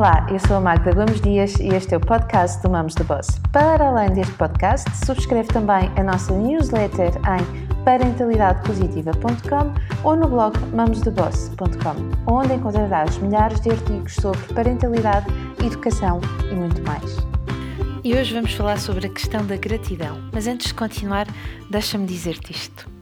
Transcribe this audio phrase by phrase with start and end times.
[0.00, 3.04] Olá, eu sou a Magda Gomes Dias e este é o podcast do Mamos do
[3.04, 3.38] Boss.
[3.52, 12.32] Para além deste podcast, subscreve também a nossa newsletter em parentalidadepositiva.com ou no blog mamosdoboss.com,
[12.32, 15.26] onde encontrarás milhares de artigos sobre parentalidade,
[15.62, 16.18] educação
[16.50, 17.18] e muito mais.
[18.02, 20.16] E hoje vamos falar sobre a questão da gratidão.
[20.32, 21.26] Mas antes de continuar,
[21.68, 22.99] deixa-me dizer-te isto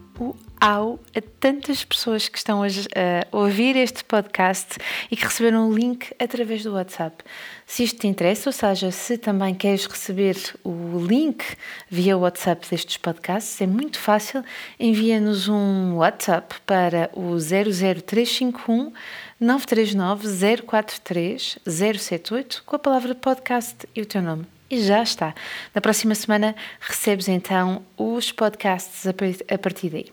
[0.60, 4.76] ao a tantas pessoas que estão hoje a ouvir este podcast
[5.10, 7.22] e que receberam o link através do WhatsApp.
[7.66, 11.44] Se isto te interessa, ou seja, se também queres receber o link
[11.88, 14.44] via WhatsApp destes podcasts, é muito fácil.
[14.78, 18.92] Envia-nos um WhatsApp para o 00351
[19.40, 20.26] 939
[20.66, 24.57] 043 078 com a palavra podcast e o teu nome.
[24.70, 25.34] E já está.
[25.74, 30.06] Na próxima semana recebes então os podcasts a partir daí.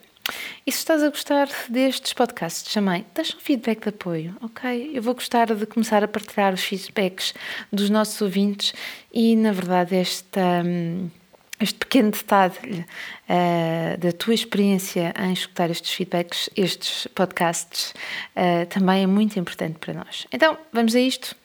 [0.66, 4.92] E se estás a gostar destes podcasts também, deixa um feedback de apoio, ok?
[4.94, 7.34] Eu vou gostar de começar a partilhar os feedbacks
[7.72, 8.74] dos nossos ouvintes
[9.14, 10.64] e, na verdade, esta.
[10.66, 11.10] Hum,
[11.58, 12.86] este pequeno detalhe
[13.30, 17.94] uh, da tua experiência em escutar estes feedbacks, estes podcasts,
[18.36, 20.28] uh, também é muito importante para nós.
[20.32, 21.36] Então, vamos a isto.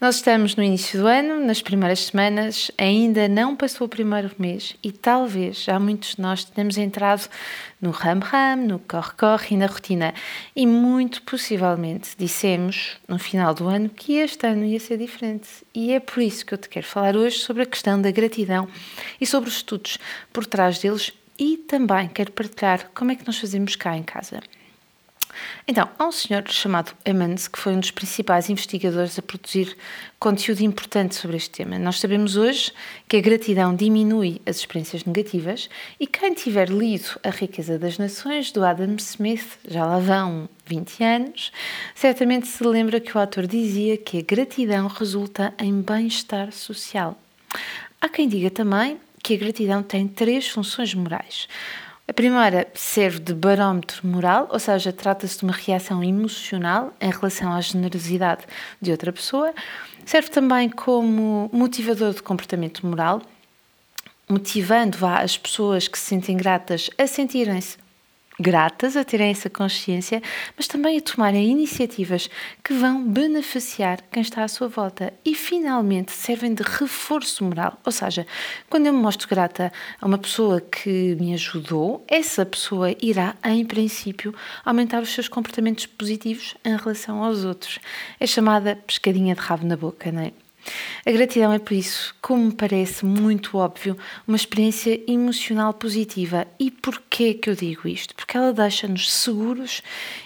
[0.00, 4.76] Nós estamos no início do ano, nas primeiras semanas, ainda não passou o primeiro mês
[4.82, 7.28] e talvez já muitos de nós tenhamos entrado
[7.80, 10.14] no ram-ram, no corre-corre e na rotina.
[10.54, 15.48] E muito possivelmente dissemos no final do ano que este ano ia ser diferente.
[15.74, 18.68] E é por isso que eu te quero falar hoje sobre a questão da gratidão
[19.20, 19.98] e sobre os estudos
[20.32, 24.40] por trás deles e também quero partilhar como é que nós fazemos cá em casa.
[25.68, 29.76] Então, há um senhor chamado Emmons que foi um dos principais investigadores a produzir
[30.18, 31.78] conteúdo importante sobre este tema.
[31.78, 32.72] Nós sabemos hoje
[33.08, 35.68] que a gratidão diminui as experiências negativas
[36.00, 41.04] e quem tiver lido A Riqueza das Nações, do Adam Smith, já lá vão 20
[41.04, 41.52] anos,
[41.94, 47.18] certamente se lembra que o autor dizia que a gratidão resulta em bem-estar social.
[48.00, 51.48] Há quem diga também que a gratidão tem três funções morais.
[52.06, 57.52] A primeira serve de barómetro moral, ou seja, trata-se de uma reação emocional em relação
[57.52, 58.44] à generosidade
[58.80, 59.52] de outra pessoa.
[60.04, 63.20] Serve também como motivador de comportamento moral,
[64.28, 67.78] motivando as pessoas que se sentem gratas a sentirem-se
[68.38, 70.22] gratas a terem essa consciência,
[70.56, 72.28] mas também a tomarem iniciativas
[72.62, 77.78] que vão beneficiar quem está à sua volta e finalmente servem de reforço moral.
[77.84, 78.26] Ou seja,
[78.68, 83.64] quando eu me mostro grata a uma pessoa que me ajudou, essa pessoa irá, em
[83.64, 87.78] princípio, aumentar os seus comportamentos positivos em relação aos outros.
[88.20, 90.45] É chamada pescadinha de rabo na boca, não é?
[91.04, 93.96] A gratidão é, por isso, como me parece muito óbvio,
[94.26, 96.46] uma experiência emocional positiva.
[96.58, 98.14] E porquê que eu digo isto?
[98.14, 99.82] Porque ela deixa-nos seguros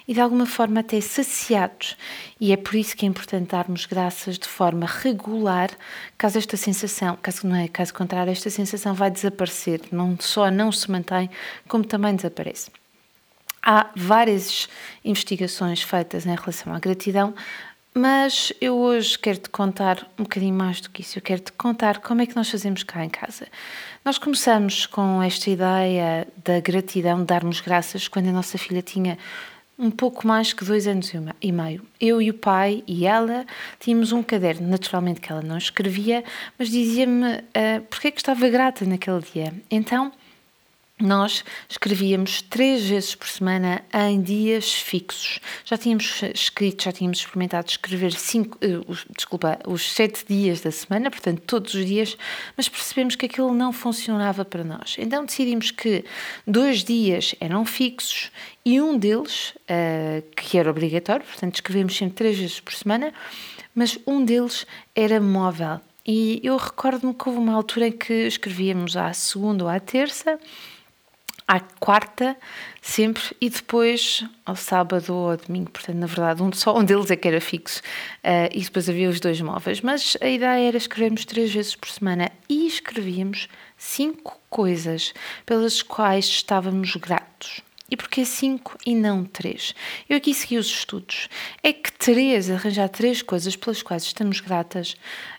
[0.08, 1.96] e, de alguma forma, até saciados.
[2.40, 5.70] E é por isso que é importante darmos graças de forma regular,
[6.16, 9.82] caso esta sensação, caso não é, caso contrário, esta sensação vai desaparecer.
[9.92, 11.28] Não só não se mantém,
[11.68, 12.70] como também desaparece.
[13.62, 14.68] Há várias
[15.04, 17.34] investigações feitas em relação à gratidão,
[17.94, 21.18] mas eu hoje quero-te contar um bocadinho mais do que isso.
[21.18, 23.46] Eu quero-te contar como é que nós fazemos cá em casa.
[24.04, 29.18] Nós começamos com esta ideia da gratidão, de darmos graças, quando a nossa filha tinha
[29.78, 31.82] um pouco mais que dois anos e meio.
[31.98, 33.46] Eu e o pai e ela
[33.78, 36.22] tínhamos um caderno, naturalmente que ela não escrevia,
[36.58, 39.54] mas dizia-me uh, porque é que estava grata naquele dia.
[39.70, 40.12] Então
[41.00, 45.40] nós escrevíamos três vezes por semana em dias fixos.
[45.64, 50.70] Já tínhamos escrito, já tínhamos experimentado escrever cinco, uh, os, desculpa, os sete dias da
[50.70, 52.16] semana, portanto todos os dias,
[52.56, 54.96] mas percebemos que aquilo não funcionava para nós.
[54.98, 56.04] Então decidimos que
[56.46, 58.30] dois dias eram fixos
[58.64, 63.12] e um deles, uh, que era obrigatório, portanto escrevemos sempre três vezes por semana,
[63.74, 65.80] mas um deles era móvel.
[66.06, 70.38] E eu recordo-me que houve uma altura em que escrevíamos à segunda ou à terça
[71.50, 72.36] à quarta,
[72.80, 75.68] sempre, e depois ao sábado ou ao domingo.
[75.72, 77.80] Portanto, na verdade, um, só um deles é que era fixo
[78.22, 79.80] uh, e depois havia os dois móveis.
[79.80, 85.12] Mas a ideia era escrevermos três vezes por semana e escrevíamos cinco coisas
[85.44, 87.62] pelas quais estávamos gratos.
[87.91, 89.74] E porquê cinco e não três?
[90.08, 91.28] Eu aqui segui os estudos.
[91.64, 94.92] É que três, arranjar três coisas pelas quais estamos gratas,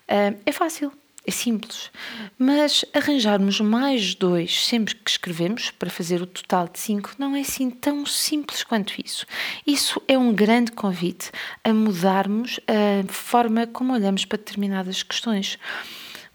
[0.09, 0.91] uh, é fácil.
[1.25, 1.91] É simples,
[2.35, 7.41] mas arranjarmos mais dois sempre que escrevemos para fazer o total de cinco não é
[7.41, 9.27] assim tão simples quanto isso.
[9.65, 11.29] Isso é um grande convite
[11.63, 15.59] a mudarmos a forma como olhamos para determinadas questões.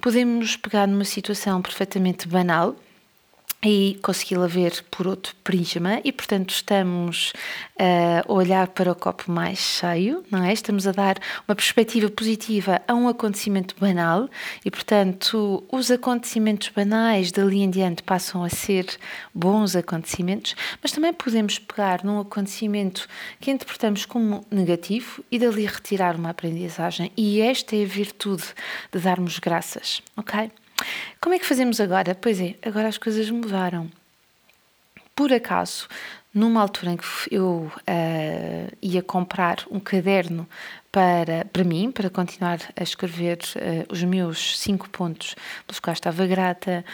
[0.00, 2.76] Podemos pegar numa situação perfeitamente banal
[3.66, 7.32] e consegui-la ver por outro prisma e, portanto, estamos
[7.76, 10.52] a olhar para o copo mais cheio, não é?
[10.52, 11.18] Estamos a dar
[11.48, 14.28] uma perspectiva positiva a um acontecimento banal
[14.64, 18.86] e, portanto, os acontecimentos banais dali em diante passam a ser
[19.34, 23.08] bons acontecimentos, mas também podemos pegar num acontecimento
[23.40, 27.10] que interpretamos como negativo e dali retirar uma aprendizagem.
[27.16, 28.44] E esta é a virtude
[28.92, 30.52] de darmos graças, ok?
[31.20, 32.14] Como é que fazemos agora?
[32.14, 33.90] Pois é, agora as coisas mudaram.
[35.14, 35.88] Por acaso,
[36.32, 40.46] numa altura em que eu uh, ia comprar um caderno
[40.92, 45.34] para, para mim, para continuar a escrever uh, os meus cinco pontos
[45.66, 46.84] pelos quais estava grata,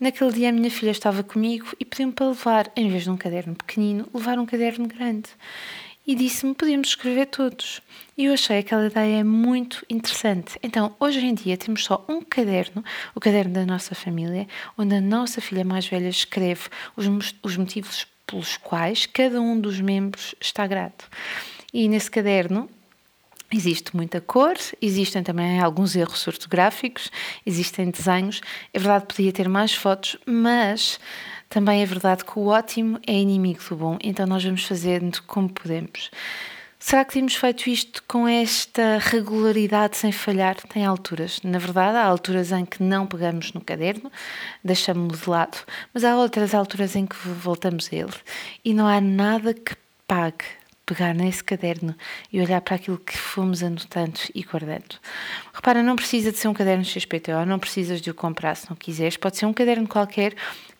[0.00, 3.16] naquele dia a minha filha estava comigo e pediu-me para levar, em vez de um
[3.16, 5.30] caderno pequenino, levar um caderno grande
[6.08, 7.82] e disse-me podíamos escrever todos.
[8.16, 10.58] E eu achei aquela ideia muito interessante.
[10.62, 12.82] Então, hoje em dia temos só um caderno,
[13.14, 16.62] o caderno da nossa família, onde a nossa filha mais velha escreve
[16.96, 17.06] os,
[17.42, 21.06] os motivos pelos quais cada um dos membros está grato.
[21.74, 22.70] E nesse caderno
[23.50, 27.10] Existe muita cor, existem também alguns erros ortográficos,
[27.46, 28.42] existem desenhos.
[28.74, 31.00] É verdade, podia ter mais fotos, mas
[31.48, 35.48] também é verdade que o ótimo é inimigo do bom, então nós vamos fazendo como
[35.48, 36.10] podemos.
[36.78, 40.54] Será que temos feito isto com esta regularidade sem falhar?
[40.68, 41.40] Tem alturas.
[41.42, 44.12] Na verdade, há alturas em que não pegamos no caderno,
[44.62, 45.58] deixamos-lo de lado,
[45.92, 48.14] mas há outras alturas em que voltamos a ele.
[48.64, 49.74] E não há nada que
[50.06, 50.44] pague
[50.86, 51.94] pegar nesse caderno
[52.32, 54.96] e olhar para aquilo que fomos anotando e guardando.
[55.52, 58.76] Repara, não precisa de ser um caderno XPTO, não precisas de o comprar se não
[58.76, 60.34] quiseres, pode ser um caderno qualquer,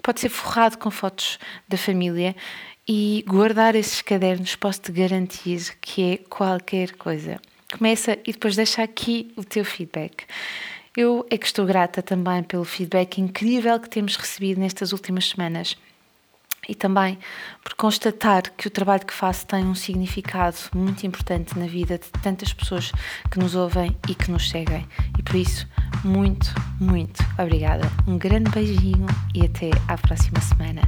[0.08, 1.38] pode ser forrado com fotos
[1.68, 2.34] da família
[2.88, 7.38] e guardar esses cadernos posso-te garantir que é qualquer coisa.
[7.76, 10.24] Começa e depois deixa aqui o teu feedback.
[10.96, 15.76] Eu é que estou grata também pelo feedback incrível que temos recebido nestas últimas semanas
[16.66, 17.18] e também
[17.62, 22.08] por constatar que o trabalho que faço tem um significado muito importante na vida de
[22.22, 22.92] tantas pessoas
[23.30, 24.88] que nos ouvem e que nos seguem.
[25.18, 25.68] E por isso,
[26.04, 27.88] muito, muito obrigada.
[28.06, 30.82] Um grande beijinho e até à próxima semana.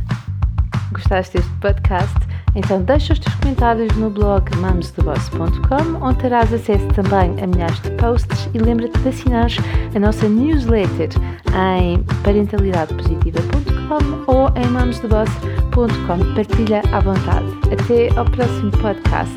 [0.93, 2.15] Gostaste deste podcast?
[2.55, 7.91] Então deixa os teus comentários no blog mamosdeboss.com onde terás acesso também a milhares de
[7.93, 9.49] posts e lembra-te de assinar
[9.95, 11.09] a nossa newsletter
[11.55, 16.35] em parentalidadepositiva.com ou em mamosdeboss.com.
[16.35, 17.47] Partilha à vontade.
[17.73, 19.35] Até ao próximo podcast.